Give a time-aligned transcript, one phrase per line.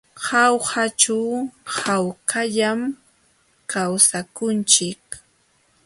[0.25, 1.17] Jaujaćhu
[1.77, 2.81] hawkallam
[3.71, 5.03] kawsakunchik.